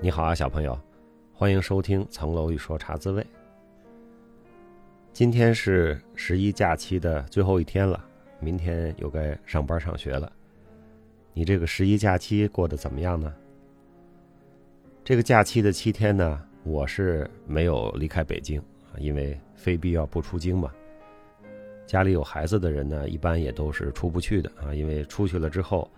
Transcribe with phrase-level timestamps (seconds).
[0.00, 0.78] 你好啊，小朋友，
[1.32, 3.20] 欢迎收听《层楼一说茶滋味》。
[5.12, 8.04] 今天是十一假期的最后一天了，
[8.38, 10.30] 明天又该上班上学了。
[11.34, 13.34] 你这个十一假期过得怎么样呢？
[15.04, 18.62] 这个假期的七天呢，我是没有离开北京，
[18.98, 20.70] 因为非必要不出京嘛。
[21.86, 25.90] 家里有孩子的人呢，一般也都是出不去的啊，因为出去了之后，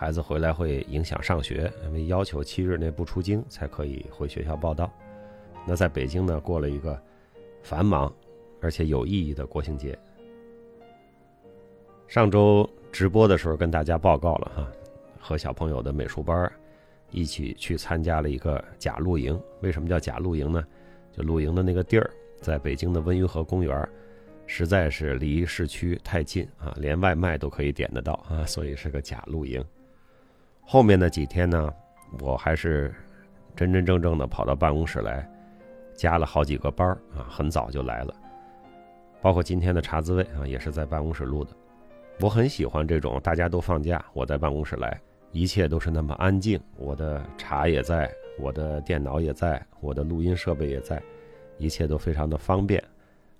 [0.00, 4.88] 孩子回来会影响上学，因为要求七日内不出京才可以回学校报到。
[5.66, 6.96] 那在北京呢，过了一个
[7.64, 8.14] 繁忙
[8.60, 9.98] 而且有意义的国庆节。
[12.06, 14.68] 上周直播的时候跟大家报告了哈，
[15.18, 16.48] 和小朋友的美术班
[17.10, 19.36] 一起去参加了一个假露营。
[19.62, 20.64] 为什么叫假露营呢？
[21.10, 22.08] 就露营的那个地儿
[22.40, 23.88] 在北京的温榆河公园。
[24.46, 29.62] 实在是离市区太近啊，连外卖都可以点得到啊，所以是个假露营。
[30.70, 31.72] 后面的几天呢，
[32.20, 32.94] 我还是
[33.56, 35.26] 真真正正的跑到办公室来，
[35.94, 38.14] 加了好几个班啊，很早就来了。
[39.22, 41.52] 包括今天的茶滋味啊，也是在办公室录的。
[42.20, 45.00] 我很喜欢这种大家都放假，我在办公室来，
[45.32, 48.06] 一切都是那么安静，我的茶也在，
[48.38, 51.02] 我的电脑也在，我的录音设备也在，
[51.56, 52.84] 一切都非常的方便。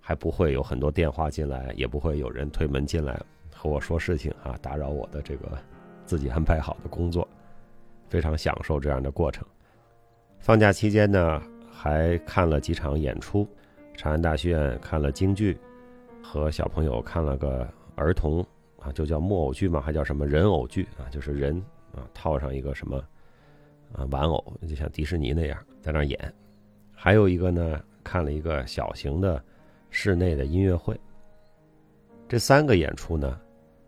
[0.00, 3.20] 还不会有很多电话进来，也不会有人推门进来
[3.54, 5.58] 和我说事情啊，打扰我的这个
[6.08, 7.28] 自己安排好的工作，
[8.08, 9.46] 非常享受这样的过程。
[10.40, 13.46] 放假期间呢，还看了几场演出，
[13.94, 15.56] 长安大剧院看了京剧，
[16.22, 18.44] 和小朋友看了个儿童
[18.80, 21.62] 啊，就叫木偶剧嘛，还叫什么人偶剧啊，就是人
[21.94, 22.96] 啊套上一个什么
[23.92, 26.18] 啊玩偶，就像迪士尼那样在那演。
[26.92, 29.40] 还有一个呢，看了一个小型的。
[29.90, 31.00] 室内的音乐会，
[32.28, 33.40] 这三个演出呢，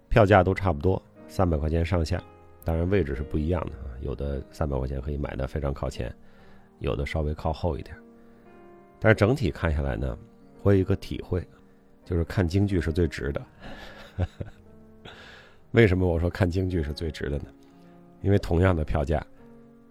[0.08, 1.00] 票价都差不多，
[1.30, 2.22] 三百块钱上下。
[2.62, 6.14] 当然位置是不一样的啊，有的三百块钱可以买的非常靠前，
[6.80, 7.96] 有的稍微靠后一点。
[8.98, 10.18] 但是整体看下来呢，
[10.62, 11.42] 我有一个体会，
[12.04, 13.46] 就是看京剧是最值的。
[15.72, 17.46] 为什么我说看京剧是最值的呢？
[18.20, 19.24] 因为同样的票价，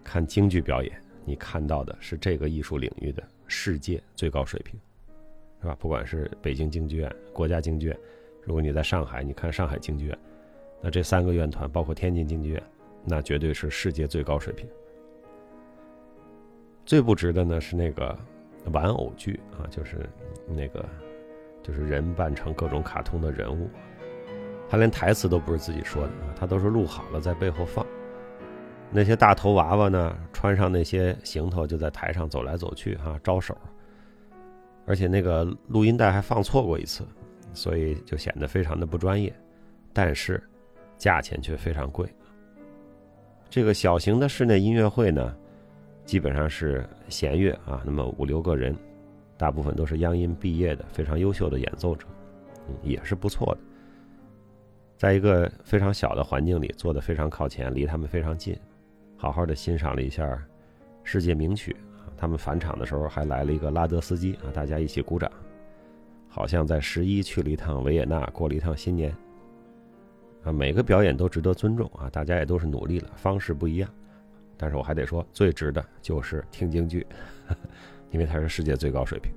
[0.04, 4.80] 看京剧表演，你看到的是这个艺术领域的世界最高水平。
[5.62, 5.76] 是吧？
[5.80, 8.00] 不管是北京京剧院、国家京剧院，
[8.44, 10.18] 如果你在上海，你看上海京剧院，
[10.82, 12.64] 那这三个院团，包括天津京剧院，
[13.04, 14.68] 那绝对是世界最高水平。
[16.86, 18.18] 最不值的呢是那个
[18.72, 20.10] 玩偶剧啊，就是
[20.48, 20.84] 那个
[21.62, 23.70] 就是人扮成各种卡通的人物，
[24.68, 27.86] 他连台词都不是自己说的，他都是录好了在背后放。
[28.92, 33.56] 那些大头娃娃呢，穿上那些行头就在台上走来走去哈，招手。
[34.88, 37.06] 而且那个录音带还放错过一次，
[37.54, 39.32] 所以就显得非常的不专业，
[39.94, 40.42] 但是
[41.00, 42.08] 价钱却非常贵。
[43.50, 45.36] 这个小型的室内音乐会呢，
[46.06, 48.76] 基本上是弦乐啊，那么五六个人，
[49.38, 52.06] 大部分都是央音毕业的非常优秀的演奏者，
[52.68, 53.62] 嗯，也是不错的。
[54.98, 58.56] 在一个非常小的环境里，坐得非常靠前，离他们非常近，
[59.18, 60.40] 好好的欣赏了一下
[61.04, 61.76] 世界名曲。
[62.18, 65.32] 他们返场的时候还来了一个拉德斯基啊，大家一起鼓掌，
[66.28, 69.12] 好像在十一去了一趟维也纳，过了一趟新年。
[70.44, 73.90] 啊，每个表演都值得尊重啊，大家也都是努力了，方式不一样，
[74.58, 77.06] 但是我还得说，最值的就是听京剧，
[78.12, 79.32] 因为它是世界最高水平。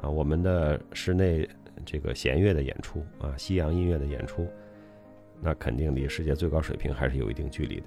[0.00, 1.48] 啊，我们的室内
[1.84, 4.46] 这个弦乐的演出啊，西洋音乐的演出，
[5.40, 7.86] 那肯定离世界最高水平还是有一定距离的。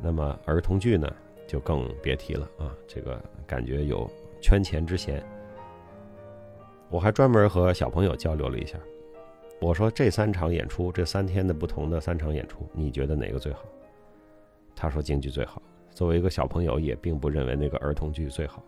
[0.00, 1.12] 那么儿童剧呢？
[1.44, 2.72] 就更别提了啊！
[2.86, 4.08] 这个感觉有
[4.40, 5.22] 圈钱之嫌。
[6.88, 8.78] 我还专门和小朋友交流了一下，
[9.62, 13.62] 我说这三场演出，这三天的不同的三场演出，你觉得哪个最好？
[14.74, 15.62] 他说京剧最好。
[15.94, 18.60] 作为一个小朋友，也并不认为那个儿童剧最好。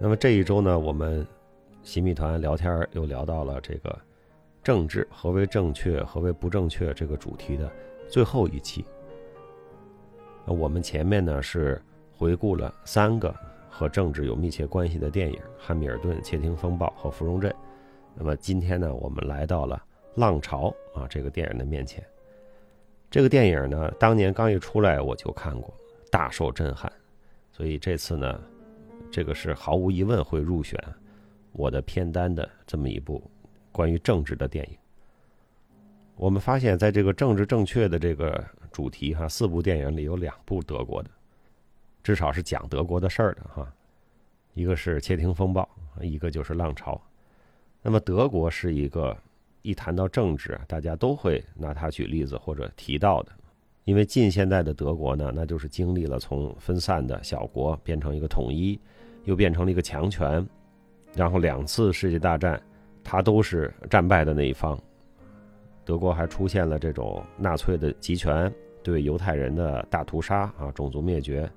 [0.00, 1.24] 那么这一周呢，我们
[1.84, 3.96] 新密团聊天又聊到了这个
[4.64, 7.70] 政治何为正确，何为不正确这个主题的
[8.08, 8.84] 最后一期。
[10.44, 11.80] 那我们前面呢是
[12.12, 13.32] 回顾了三个
[13.70, 17.48] 和政治有密切关系的电影：《汉密尔顿》《窃听风暴》和《芙蓉镇》。
[18.16, 19.76] 那么今天呢，我们来到了
[20.20, 22.04] 《浪潮》啊这个电影的面前。
[23.10, 25.72] 这个电影呢，当年刚一出来我就看过，
[26.10, 26.90] 大受震撼。
[27.52, 28.40] 所以这次呢，
[29.10, 30.82] 这个是毫无疑问会入选
[31.52, 33.22] 我的片单的这么一部
[33.70, 34.76] 关于政治的电影。
[36.16, 38.44] 我们发现，在这个政治正确的这个。
[38.72, 41.08] 主题哈，四部电影里有两部德国的，
[42.02, 43.72] 至少是讲德国的事儿的哈。
[44.52, 45.66] 一个是《窃听风暴》，
[46.04, 46.94] 一个就是《浪潮》。
[47.86, 49.16] 那么德国是一个
[49.62, 53.30] 一谈到政治，大家都会拿它举例子或者提到的
[53.84, 58.76] 因为近现代的德国呢，那就是经历了从分散的小国变成一个统一，
[59.22, 60.44] 又变成了一个强权，
[61.14, 62.60] 然后两次世界大战，
[63.04, 64.76] 它都是战败的那一方。
[65.84, 68.52] 德国还出现了这种纳粹的集权
[68.82, 71.48] 对犹太人的大屠杀啊，种族灭绝。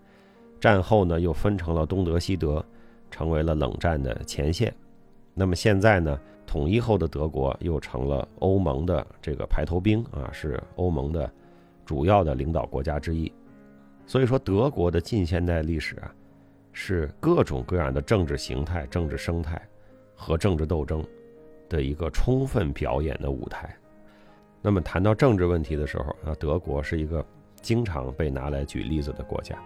[0.60, 2.64] 战后呢，又分成了东德西德，
[3.10, 4.72] 成为了冷战的前线。
[5.34, 11.30] 那么现在呢，统一后的德国又成了欧盟的这个排头兵啊，是欧盟的。
[11.86, 13.34] 主要的领导国家之一，
[14.06, 16.14] 所以说德国的近现代历史啊，
[16.72, 19.60] 是各种各样的政治形态、政治生态
[20.16, 21.04] 和政治斗争
[21.68, 23.76] 的一个充分表演的舞台。
[24.62, 27.26] 那么谈到政治问题的时候啊，德国是一个
[27.60, 29.58] 经常被拿来举例子的国家，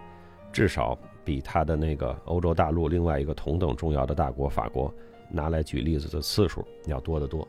[0.50, 4.90] 至少比他的那个欧洲大陆另外一个同等重要的大国法国
[5.34, 7.46] 拿来举例子的次数要多得多。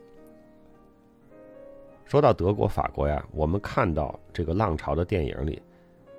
[2.04, 5.62] 说到德国、法国呀，我们看到这个浪潮的电影里，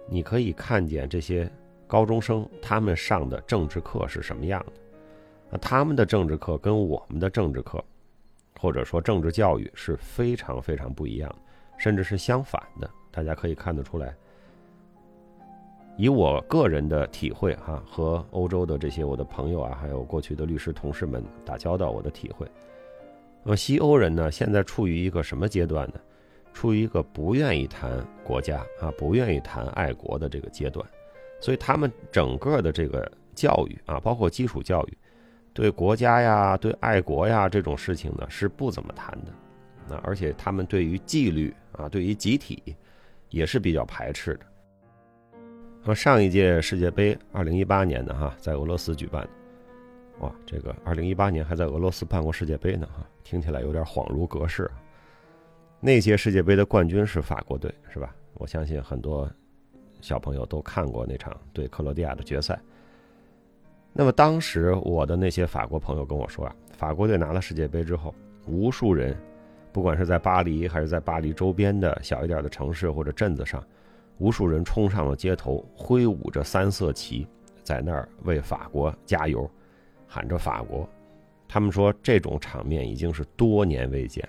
[0.09, 1.49] 你可以看见这些
[1.85, 4.73] 高中生他们上的政治课是什么样的。
[5.49, 7.83] 那他们的政治课跟我们的政治课，
[8.59, 11.33] 或者说政治教育是非常非常不一样，
[11.77, 12.89] 甚至是相反的。
[13.09, 14.13] 大家可以看得出来。
[15.97, 22.47] 以我个人的体会哈，和欧洲的这些我的朋友啊，还有过去的律师同事们打交道，我的体会。
[23.43, 25.99] 那么西欧人呢，现在处于一个什么阶段呢？
[26.53, 30.85] 处于一个不愿意谈国家啊，不愿意谈爱国的这个阶段，
[31.39, 34.97] 所以他们整个的这个教育啊，包括基础教育，
[35.53, 39.31] 对国家呀、对爱国呀这种事情呢，是不怎么谈的。
[39.87, 42.75] 那而且他们对于纪律啊，对于集体，
[43.29, 44.41] 也是比较排斥的。
[45.87, 49.29] 那么上一届世界杯，二零一八年的哈，在俄罗斯举办的。
[50.19, 54.69] 哇，这个二零一八年还在俄罗斯办过世界杯呢，哈，听起来有点恍如隔世。
[55.79, 58.13] 那届世界杯的冠军是法国队，是吧？
[58.33, 59.31] 我相信很多
[60.01, 62.59] 小朋友都看过那场对克罗地亚的决赛。
[63.93, 68.13] 那么当时我的那些法国朋友跟我说啊，法国队拿了世界杯之后，
[68.45, 69.17] 无数人，
[69.71, 73.65] 不管是在巴黎还是在巴黎周边的小一点的城市或者镇子上，
[74.17, 77.27] 无数人冲上了街头，挥舞着三色旗，
[77.63, 79.49] 在那儿为法国加油。
[80.09, 80.89] 喊着法国，
[81.49, 84.27] 他们说这种场面已经是多年未见，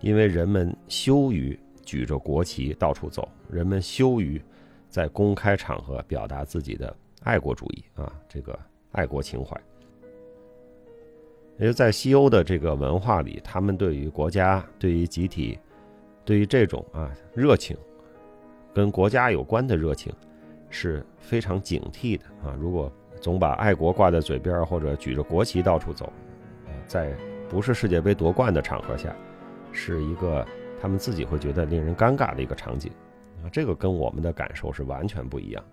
[0.00, 4.42] 因为人们羞于举着国旗到处走，人们羞于
[4.88, 8.58] 在公开场合表达自己的爱国主义啊，这个
[8.90, 9.56] 爱国情怀。
[11.58, 15.56] 也就在西欧的这个文化里，他们对于国家、对于集体、
[16.24, 17.76] 对于这种啊热情，
[18.74, 20.12] 跟国家有关的热情，
[20.68, 22.54] 是非常警惕的啊。
[22.58, 26.12] 如果总把爱国挂在嘴边，或者举着国旗到处走，
[26.86, 27.14] 在
[27.48, 29.14] 不是世界杯夺冠的场合下，
[29.70, 30.44] 是一个
[30.80, 32.90] 他们自己会觉得令人尴尬的一个场景
[33.44, 33.48] 啊。
[33.52, 35.64] 这个跟我们的感受是完全不一样。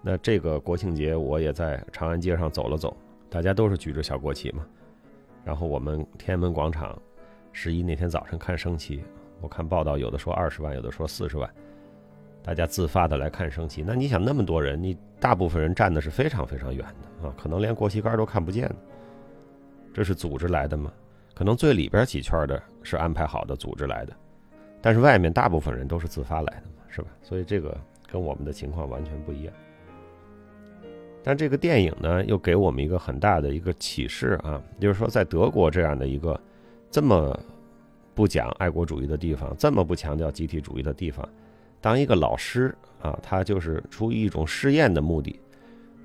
[0.00, 2.96] 那这个国庆节，我也在长安街上走了走，
[3.28, 4.64] 大家都是举着小国旗嘛。
[5.44, 6.98] 然后我们天安门广场
[7.52, 9.04] 十一那天早晨看升旗，
[9.42, 11.48] 我看报道有的说二十万，有的说四十万。
[12.44, 18.70] 大家自发的来看升旗，那你想那么多人，你大部分人站的是非常非常远的啊，可能连国旗杆都看不见
[19.94, 20.92] 这是组织来的吗？
[21.34, 24.12] 可能最里边几圈的是安排好的组织来的，
[24.82, 27.08] 但是外面大部分人都是自发来的嘛，是吧？
[27.22, 27.74] 所以这个
[28.12, 29.54] 跟我们的情况完全不一样。
[31.22, 36.38] 但这个电影呢，又给我们一个很大的一个启示啊，就是说在德国这样的一个
[36.90, 37.34] 这么
[38.14, 41.26] 不讲爱国主义的地方，这么不强调集体主义的地方。
[41.84, 45.38] 当一个老师啊，他就是出于一种试验的目的，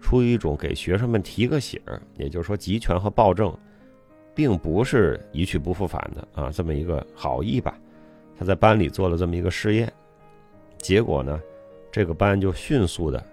[0.02, 3.58] 出于一种给学生们提个醒儿，也就是说，集权和暴政，
[4.36, 7.80] 并不是一去不复返的啊，这么一个好意吧。
[8.38, 9.90] 他在班里做了这么一个试验，
[10.80, 11.40] 结果呢，
[11.90, 13.26] 这个班就迅速的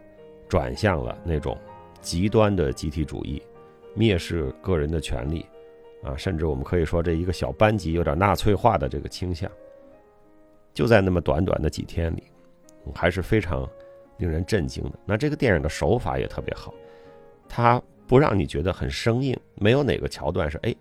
[0.47, 1.59] 转向了那种
[2.01, 3.43] 极端的集体主义，
[3.97, 5.45] 蔑视个人的权利，
[6.05, 9.51] 啊，甚至我们可以说这一个小班级有点纳粹化的这个倾向，
[10.73, 12.23] 就在那么短短的几天里。
[12.95, 13.69] 还是非常
[14.19, 14.99] 令人震惊的。
[15.05, 16.73] 那这个电影的手法也特别好，
[17.49, 20.75] 它不让你觉得很生硬，没有哪个桥段是哎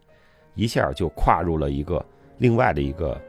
[0.54, 2.04] 一下就跨入了一个
[2.38, 3.20] 另外的一个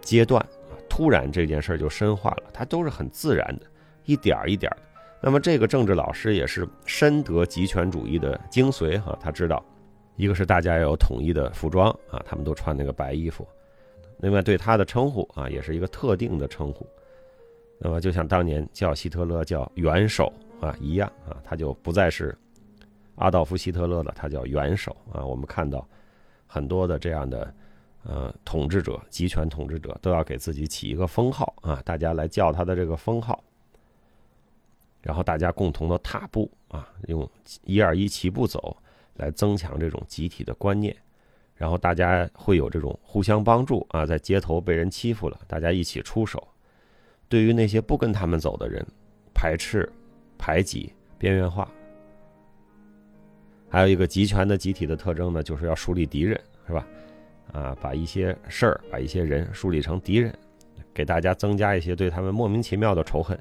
[0.00, 3.66] 阶段啊，突然这件事就深化了，它都是很自然的，
[4.04, 4.78] 一点一点的。
[5.22, 9.64] 那么这个政治老师也是深得极权主义的精髓哈，他知道
[10.16, 13.46] 一个是大家要有统一的服装啊，他们都穿那个白衣服，
[14.18, 16.86] 另外对他的称呼啊也是一个特定的称呼。
[17.82, 22.36] 那么，就像当年叫希特勒叫元首啊一样啊，他就不再是
[23.14, 25.24] 阿道夫·希特勒了，他叫元首啊。
[25.24, 25.88] 我们看到
[26.46, 27.54] 很多的这样的
[28.02, 33.42] 呃，统治者、集权统治者都要给自己起一个封号啊，大家来叫他的这个封号，
[35.00, 37.28] 然后大家共同的踏步啊，用
[37.64, 38.76] 一二一齐步走，
[39.16, 40.94] 来增强这种集体的观念，
[41.54, 46.38] 然后大家会有这种互相帮助啊，在街头被人欺负了，大家一起出手；
[47.30, 48.84] 对于那些不跟他们走的人，
[49.32, 49.90] 排斥、
[50.36, 51.70] 排挤、边缘化。
[53.68, 56.86] 还有一个集权的集体的特征呢，就是要树立敌人，是吧？
[57.52, 60.36] 啊，把一些事儿、把一些人树立成敌人，
[60.92, 63.38] 给大家增加一些对他们莫名其妙的仇恨，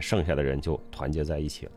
[0.00, 1.72] 剩下的人就团结在一起了。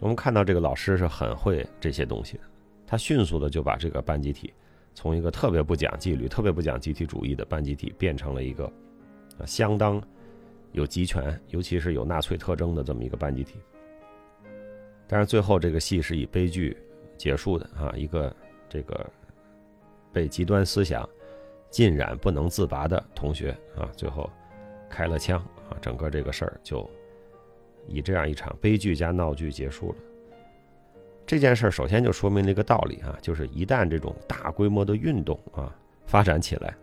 [0.00, 2.42] 我们看到这个老师是很会这些东西的，
[2.88, 4.52] 他迅速的就把这个班集体
[4.94, 8.68] 从一个特别不讲纪律、特别不讲集体主义的班集体，变成了一个
[9.44, 10.02] 相当
[10.72, 13.60] 有集权，尤其是有纳粹特征的这么一个班集体。
[15.06, 16.76] 但是最后这个戏是以悲剧
[17.16, 18.34] 结束的啊，一个
[18.68, 19.04] 这个。
[20.12, 21.06] 被极端思想
[21.68, 24.30] 浸染不能自拔的同学啊，最后
[24.88, 26.88] 开了枪啊，整个这个事儿就
[27.86, 29.96] 以这样一场悲剧加闹剧结束了。
[31.26, 35.70] 这件事儿首先就说明了一个道理啊，就是一旦这种大规模的运动啊
[36.06, 36.74] 发展起来，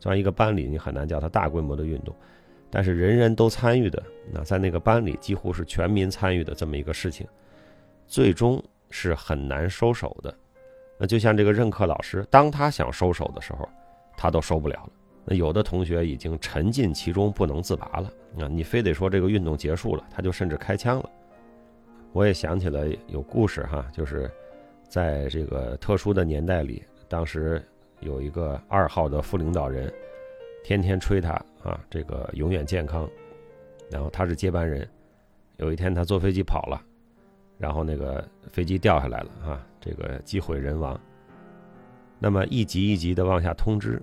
[0.00, 2.12] 虽然一个班里你很难叫它大规模的运动，
[2.74, 4.02] 但是人人都参与的，
[4.32, 7.26] 那在那个班里几乎是全民参与的这么一个事情，
[8.06, 10.34] 最终是很难收手的。
[10.98, 13.68] 那就像这个任课老师，当他想收手的时候，
[14.16, 14.90] 他都收不了了。
[15.24, 18.10] 那有的同学已经沉浸其中不能自拔了。
[18.34, 21.10] 那，你非得说这个运动结束了，他就甚至开枪了。
[22.12, 24.30] 我也想起了有故事哈，就是
[24.88, 27.62] 在这个特殊的年代里，当时
[28.00, 29.92] 有一个二号的副领导人，
[30.62, 33.08] 天天吹他啊，这个永远健康，
[33.90, 34.88] 然后他是接班人。
[35.58, 36.80] 有一天他坐飞机跑了。
[37.58, 41.00] 然后那个飞机掉下来了啊，这个机毁人亡。
[42.18, 44.02] 那么一级一级的往下通知，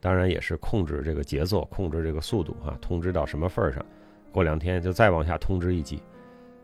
[0.00, 3.84] 当然也是控制这个节奏，控制这个速度啊，通知到什么份儿上，
[4.32, 6.02] 过两天就再往下通知一级，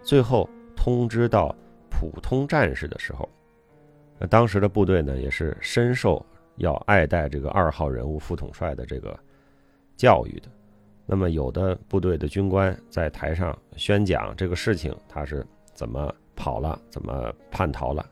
[0.02, 1.54] 最后通知到
[1.88, 3.28] 普通战士的时候，
[4.18, 6.24] 那当时的部队呢也是深受
[6.56, 9.16] 要爱戴这个二号人物副统帅的这个
[10.02, 10.48] 教育的。
[11.06, 16.12] 那么有的部队的军官在台上宣讲这个事情，他是怎么？
[16.34, 18.04] 跑了，怎么叛逃了？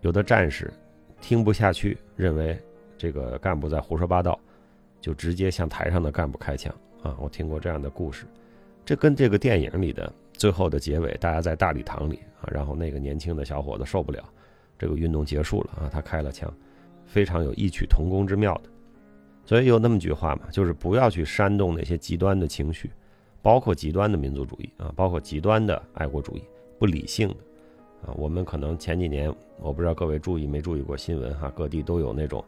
[0.00, 0.72] 有的战士
[1.20, 2.58] 听不下去，认为
[2.98, 4.40] 这个干部在胡说八道，
[5.00, 7.14] 就直接向台上的干部开枪啊！
[7.20, 8.24] 我听过这样的故事，
[8.84, 14.24] 这跟这个电影里的最后的结尾，大家在大礼堂里啊，然后那个年轻的小伙子受不了，
[14.76, 16.52] 这个运动结束了啊，他开了枪，
[17.06, 18.70] 非常有异曲同工之妙的。
[19.44, 22.90] 所以有那么句话嘛，就是不要去煽动那些极端的情绪，
[23.42, 26.42] 包括极端的民族主义啊，包括极端的爱国主义。
[26.78, 27.34] 不理性的
[28.06, 32.44] 啊，我们可能前几年，我不知道各位注意没注意过新闻哈，各地都有那种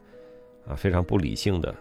[0.67, 1.73] 啊非常不理性的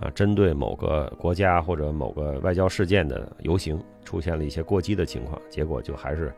[0.00, 6.34] 啊，针对某个国家或者某个外交事件的游行，出现了一些过激的情况，结果就还是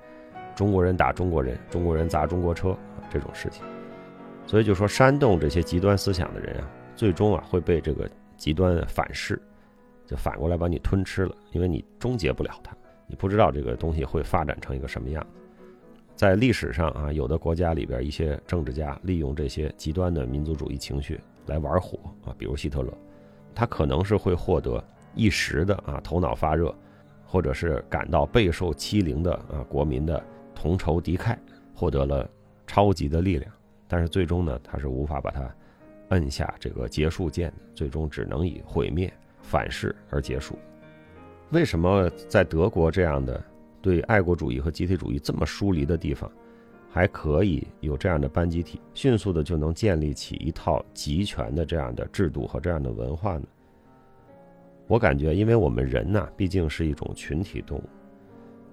[0.55, 2.77] 中国人打中国人，中国人砸中国车
[3.11, 3.63] 这种事情。
[4.47, 9.41] 所以就说煽动这些极端思想的人啊，最终啊会被这个极端反噬，
[10.07, 12.75] 就反过来把你吞吃了，因为你终结不了它，
[13.07, 15.41] 你不知道这个东西会发展成一个什么样子。
[16.15, 22.91] 在历史上啊，有的国家里边一些政治家利用这些极端的民族主义情绪来玩火啊，比如希特勒，
[23.55, 24.83] 他可能是会获得
[25.15, 26.75] 一时的啊头脑发热，
[27.27, 30.25] 或者是感到备受欺凌的啊国民的
[30.55, 31.37] 同仇敌忾，
[31.75, 32.27] 获得了
[32.67, 33.53] 超级的力量，
[33.87, 35.55] 但是最终呢，他是无法把它
[36.09, 40.59] 摁下这个结束键，最终只能以毁灭反噬而结束。
[41.51, 43.43] 为什么在德国这样的？
[43.83, 46.29] 对爱国主义和集体主义这么疏离的地方，
[46.91, 53.47] 还可以有这样的班集体，迅速的就能建立起一套集权的这样的制度和这样的文化呢？
[54.89, 57.85] 我感觉，因为我们人呐，毕竟是一种群体动物，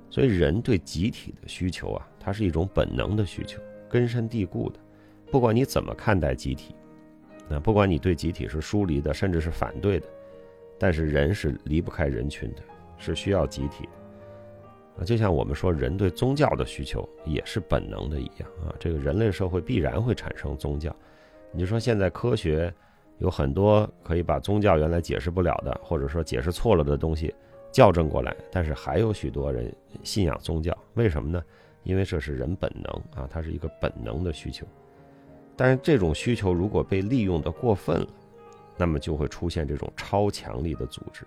[0.09, 4.79] 所以人对集体的需求啊，它是一种本能的需求，根深蒂固的。
[5.29, 6.73] 不管你怎么看待集体，
[7.49, 10.07] 那不管你对集体是疏离的，甚至是反对的，
[10.77, 12.61] 但是人是离不开人群的，
[12.97, 13.87] 是需要集体。
[14.97, 20.95] 啊，就像我们说人对宗教的需求也是本能的一样啊，这个人类社会必然会产生宗教。
[21.51, 22.73] 你说现在科学
[23.17, 27.33] 有很多可以把宗教原来解释不了的，或者说解释错了的东西
[27.71, 31.43] 校正过来，但是还有许多人信仰宗教，为什么呢？
[31.81, 34.65] 因为这是人本能啊，它是一个本能的需求。
[35.55, 38.07] 但是这种需求如果被利用的过分了，
[38.77, 41.25] 那么就会出现这种超强力的组织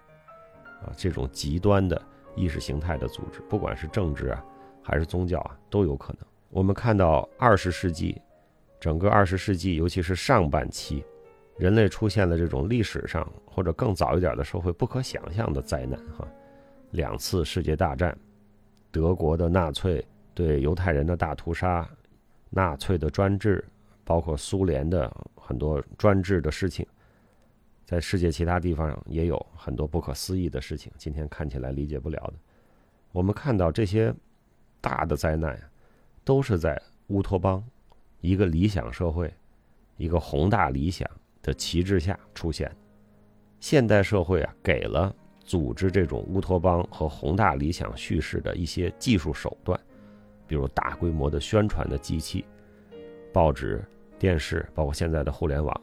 [0.83, 2.01] 啊，这种极端的。
[2.39, 4.45] 意识形态的组织，不管是政治啊，
[4.83, 6.19] 还是宗教啊，都有可能。
[6.51, 8.21] 我们看到二十世纪，
[8.79, 11.03] 整个二十世纪，尤其是上半期，
[11.57, 16.29] 人类出现了这种历史上或者更早一点的社会不可想象的灾难哈，
[16.91, 18.15] 两次世界大战，
[18.91, 21.89] 德国的纳粹对犹太人的大屠杀，
[22.51, 23.65] 纳粹的专制，
[24.07, 26.87] 包括苏联的很多专制的事情，
[27.85, 32.35] 在世界其他地方也有很多不可思议的事情，今天看起来理解不了的。
[33.11, 34.15] 我们看到这些
[34.81, 35.61] 大的灾难，
[36.23, 37.61] 都是在乌托邦，
[38.21, 39.33] 一个理想社会，
[39.97, 41.11] 一个宏大理想
[41.43, 42.71] 的旗帜下出现。
[43.59, 49.81] 现代社会啊，给了组织这种乌托邦和宏大理想叙事的一些技术手段，
[50.47, 52.45] 比如大规模的宣传的机器、
[53.33, 53.83] 报纸、
[54.19, 55.81] 电视，包括现在的互联网，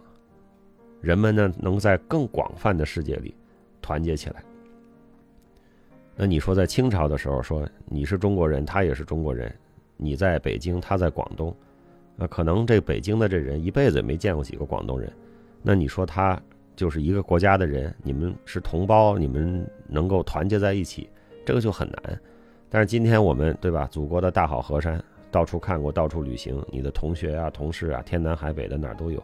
[1.02, 3.36] 人们呢能在更广泛的世界里
[3.82, 4.44] 团结起来。
[6.16, 9.54] 那你说，在清朝的时候，说你是中国人，他也是中国人，
[9.98, 11.56] 你在北京，他在广东，
[12.16, 15.12] 那可能这北京的这人一辈子也没见过几个广东人，
[15.62, 16.40] 那你说他
[16.76, 21.10] 就是一个国家的人，你们是同胞，你们能够团结在一起，
[21.46, 22.20] 这个就很难。
[22.70, 29.22] 但是今天我们对吧，祖国的大好河山，到处看过，到处旅行，你的同学啊、同事啊，天南海北的哪儿都有，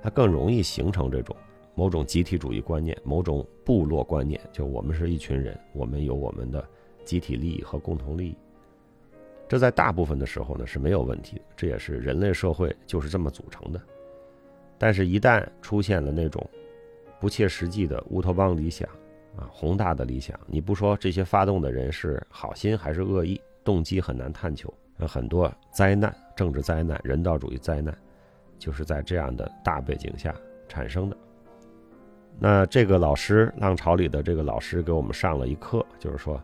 [0.00, 1.34] 他更容易形成这种。
[1.74, 6.64] 某种集体主义观念，某种部落观念，就我们是一群人，我们有我们的
[7.04, 8.36] 集体利益和共同利益。
[9.48, 13.80] 这在大部分的时候呢是没有问题的，这也是人类社会就是这么组成的。
[14.76, 16.48] 但是，一旦出现了那种
[17.18, 18.88] 不切实际的乌托邦理想
[19.36, 24.72] 啊，宏大的理想，你不说这些发动的人是好心还是恶意，动机很难探求。
[24.98, 27.96] 那很多灾难、政治灾难、人道主义灾难，
[28.58, 30.34] 就是在这样的大背景下
[30.68, 31.16] 产生的。
[32.38, 36.40] 那这个老师，浪潮里的这个老师给我们上了一课，就是说，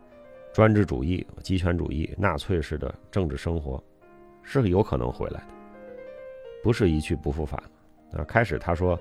[0.52, 3.82] 专制主义、极权主义、纳粹式的政治生活，
[4.42, 5.46] 是有可能回来的，
[6.62, 7.62] 不是一去不复返。
[8.12, 8.98] 啊，开始他说，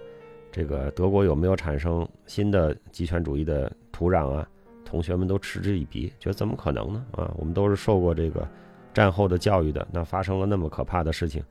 [0.51, 4.47] 这个德国有没有产生新的极权主义的土壤啊？
[4.85, 7.03] 同学们都嗤之以鼻，觉得怎么可能呢？
[7.13, 8.47] 啊，我们都是受过这个
[8.93, 11.43] 战后的教育的，那发生了那么可怕的事情，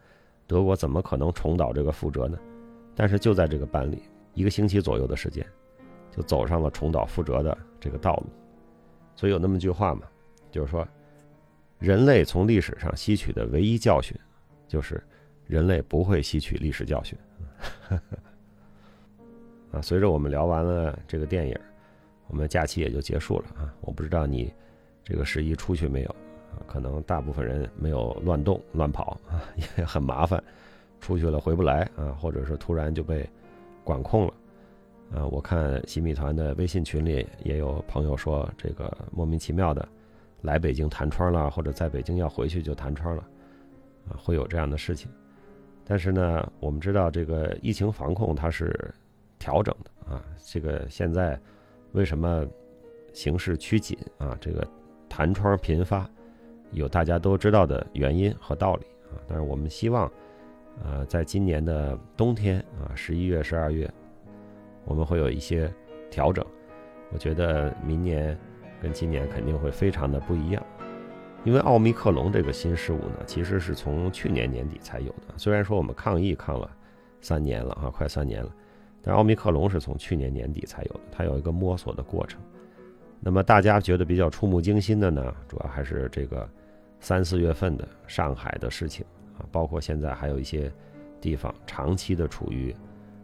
[0.46, 2.38] 德国怎么可能重蹈这个覆辙呢？
[2.94, 4.02] 但是就在这个班里。
[4.35, 5.46] 一个星期左右的时间，
[6.11, 8.26] 就走上了重蹈覆辙的这个道路。
[9.14, 10.02] 所以有那么句话嘛，
[10.50, 10.88] 就是说，
[11.78, 14.18] 人类从历史上吸取的唯一教训，
[14.66, 15.02] 就是
[15.46, 17.18] 人类不会吸取历史教训。
[19.70, 21.55] 啊，随着我们聊完了这个电影，
[22.28, 23.70] 我们假期也就结束了啊。
[23.83, 24.50] 我不知道你
[25.05, 26.16] 这个十一出去没有？
[26.66, 29.42] 可能大部分人没有乱动乱跑啊，
[29.78, 30.42] 也很麻烦，
[31.00, 33.28] 出去了回不来啊，或者是突然就被。
[33.84, 34.34] 管控了，
[35.12, 39.88] 啊，我看新米团的微信群里也有朋友说，这个莫名其妙的
[40.40, 43.26] 来北京弹窗了，或者在北京要回去就弹窗了，
[44.08, 45.10] 啊，会有这样的事情。
[45.84, 48.94] 但是呢，我们知道这个疫情防控它是
[49.36, 51.36] 调整的啊，这个现在
[51.90, 52.46] 为什么
[53.12, 54.38] 形势趋紧啊？
[54.40, 54.64] 这个
[55.08, 56.08] 弹窗频发，
[56.72, 59.16] 有大家都知道的原因和道理啊。
[59.28, 60.11] 但是我们希望。
[60.82, 63.88] 呃，在今年的冬天啊，十一月、十二月，
[64.87, 65.70] 我们会有一些
[66.11, 66.44] 调整。
[67.12, 68.37] 我觉得明年
[68.80, 70.64] 跟今年肯定会非常的不一样，
[71.44, 75.35] 因为奥密克戎这个新事物呢，其实是从去年年底才有的。
[75.37, 76.68] 虽然说我们抗疫抗了
[77.20, 78.50] 三年了啊，快三年了，
[79.02, 82.40] 但奥密克戎是从去年年底才有的，它有一个摸索的过程。
[83.20, 86.48] 那么大家觉得比较触目惊心的呢，主要还是这个
[87.02, 89.04] 三四月份的上海的事情。
[89.38, 90.72] 啊，包括现在还有一些
[91.20, 92.74] 地方长期的处于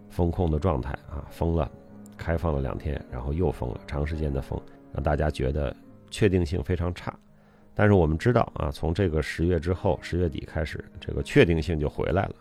[0.09, 1.71] 封控的状态啊，封了，
[2.17, 4.61] 开放了两天，然后又封了，长时间的封，
[4.93, 5.75] 让大家觉得
[6.11, 7.15] 确定性非常差。
[7.75, 12.35] 但是我们知道啊，从这个十月之后，十月底开始，这个确定性就回来了。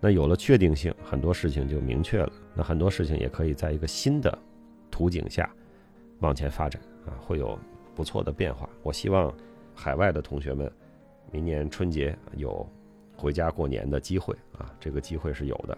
[0.00, 2.32] 那有了确定性，很多事情就明确了。
[2.54, 4.36] 那很多事情也可以在一个新的
[4.90, 5.48] 图景下
[6.20, 7.58] 往前发展啊，会有
[7.94, 8.66] 不错的变化。
[8.82, 9.32] 我希望
[9.78, 10.70] 海外的同学们
[11.30, 12.68] 明年春节有。
[13.20, 15.76] 回家过年的机会啊，这个机会是有的。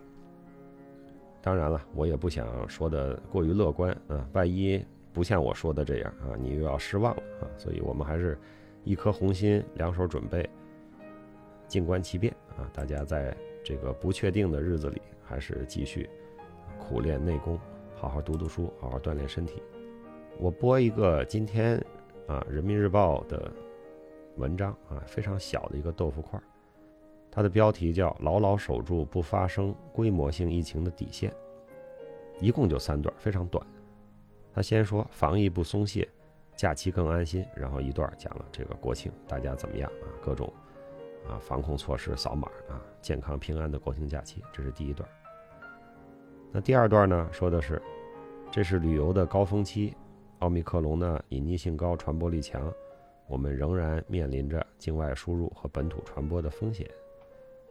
[1.40, 7.48] 当然了，我也不想说的过于乐观啊，万一不像我说的这样啊，你又要失望了啊。
[7.56, 8.38] 所以我们还是
[8.84, 10.46] 一颗红心，两手准备，
[11.66, 12.68] 静观其变啊。
[12.74, 13.34] 大家在
[13.64, 16.10] 这个不确定的日子里，还是继续
[16.78, 17.58] 苦练内功，
[17.96, 19.62] 好好读读书，好好锻炼身体。
[20.38, 21.82] 我播一个今天
[22.26, 23.50] 啊《人民日报》的
[24.36, 26.40] 文章啊，非常小的一个豆腐块。
[27.30, 31.32] 它的标题叫“牢牢守住不发生规模性疫情的底线”，
[32.40, 33.64] 一共就三段，非常短。
[34.52, 36.08] 他先说防疫不松懈，
[36.56, 40.10] 假期更安心，然后一段讲了这个国庆大家怎么样啊？
[40.20, 40.52] 各种
[41.28, 45.08] 啊防控措施扫码啊，健康平安的国庆假期，这是第一段。
[46.50, 47.80] 那第二段呢，说的是，
[48.50, 49.94] 这是旅游的高峰期，
[50.40, 52.74] 奥密克戎呢隐匿性高，传播力强，
[53.30, 56.90] 我们仍然面临着境外输入和本土传播的风险，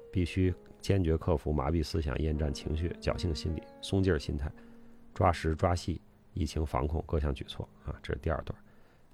[0.09, 4.49] 必须坚决克服麻痹思想、厌战情绪、侥幸心理、松劲儿心态，
[5.13, 6.01] 抓实抓细
[6.33, 7.93] 疫情防控各项举措啊。
[8.01, 8.57] 这是第二段，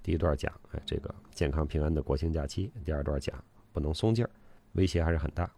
[0.04, 4.30] 第一段讲哎这个健康平安的国庆假期，第二段讲不能松劲儿，
[4.74, 5.50] 威胁还是很大。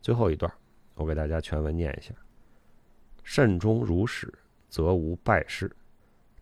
[0.00, 0.50] 最后一段，
[0.94, 2.14] 我给大家全文念一下。
[3.24, 4.32] 慎终如始，
[4.68, 5.68] 则无败事。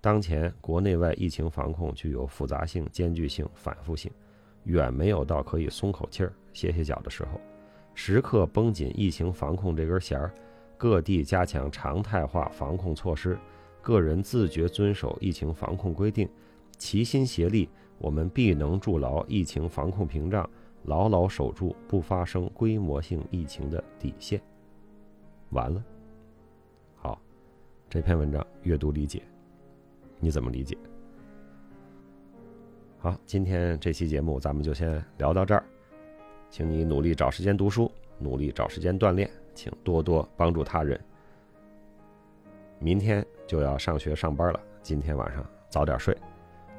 [0.04, 4.12] 当前国内外疫情防控具有复杂性、艰巨性、反复性，
[4.64, 7.40] 远没有到可以松口气儿、歇歇脚的时候。
[7.94, 10.30] 时刻绷紧疫情防控这根弦儿，
[10.76, 13.38] 各地加强常态化防控措施，
[13.80, 16.28] 个人自觉遵守疫情防控规定，
[16.76, 20.46] 齐心协力，我们必能筑牢疫情防控屏障，
[20.82, 24.38] 牢牢守住不发生规模性疫情的底线。
[25.48, 25.82] 完了。
[26.94, 27.18] 好
[27.88, 29.22] 这篇文章阅读理解，
[30.18, 30.76] 你怎么理解？
[32.98, 35.62] 好，今天这期节目咱们就先聊到这儿，
[36.48, 40.98] 请你努力找时间读书，努力找时间锻炼，请多多帮助他人。
[42.78, 46.16] 明天就要上学上班了，今天晚上早点睡。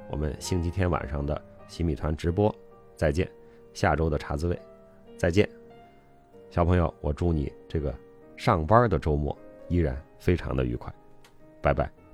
[0.09, 2.53] 我们星期天晚上的洗米团直播
[2.95, 3.29] 再见，
[3.73, 4.59] 下周的茶滋味
[5.17, 5.47] 再见。
[6.49, 7.93] 小朋友，我祝你这个
[8.37, 9.35] 上班的周末
[9.67, 10.93] 依然非常的愉快。
[11.61, 12.04] 拜拜。